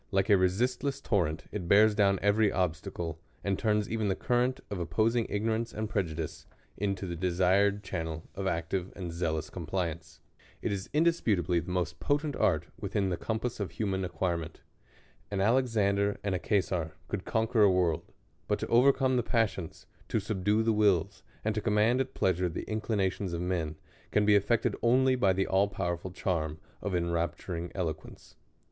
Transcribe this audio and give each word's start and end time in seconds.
Like 0.09 0.31
a 0.31 0.35
resistless 0.35 0.99
torrent, 0.99 1.43
it 1.51 1.67
bears 1.67 1.93
down 1.93 2.17
every 2.23 2.51
obstacle, 2.51 3.19
and 3.43 3.59
turns 3.59 3.87
even 3.87 4.07
the 4.07 4.15
current 4.15 4.59
of 4.71 4.79
opposing 4.79 5.27
ignorance 5.29 5.71
and 5.71 5.87
prejudice? 5.87 6.41
^2 6.41 6.41
THE 6.41 6.47
Columbian 6.47 6.57
orator. 6.57 6.77
prejudice 6.79 6.89
into 7.05 7.07
the 7.07 7.21
desired 7.27 7.83
channel 7.83 8.23
of 8.33 8.47
active 8.47 8.91
and 8.95 9.13
zealous 9.13 9.51
compliance. 9.51 10.19
It 10.63 10.71
is 10.71 10.89
indisputably 10.91 11.59
the 11.59 11.69
most 11.69 11.99
potent 11.99 12.35
art 12.35 12.65
with 12.79 12.95
in 12.95 13.09
the 13.09 13.15
compass 13.15 13.59
of 13.59 13.69
human 13.73 14.03
acquirement. 14.03 14.61
An 15.29 15.39
Alexander 15.39 16.17
and 16.23 16.33
a 16.33 16.41
Cesar 16.43 16.95
could 17.07 17.23
conquer 17.23 17.61
a 17.61 17.69
world; 17.69 18.01
but 18.47 18.57
to 18.57 18.67
overcome 18.69 19.17
the 19.17 19.21
passions, 19.21 19.85
to 20.07 20.19
subdue 20.19 20.63
the 20.63 20.73
wills, 20.73 21.21
and 21.45 21.53
to 21.53 21.61
command 21.61 22.01
at 22.01 22.15
pleasure 22.15 22.49
the 22.49 22.67
inclinations 22.67 23.33
of 23.33 23.41
men, 23.41 23.75
can 24.09 24.25
be 24.25 24.33
effected 24.35 24.75
only 24.81 25.15
by 25.15 25.31
the 25.31 25.45
all 25.45 25.67
powerful 25.67 26.09
charm 26.09 26.57
of 26.81 26.95
enrapturing 26.95 27.71
eloquence. 27.75 28.35